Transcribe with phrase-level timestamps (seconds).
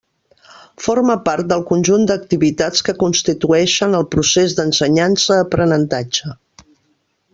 [0.85, 6.35] Forme part del conjunt d'activitats que constituïxen el procés d'ensenyança-aprenentatge.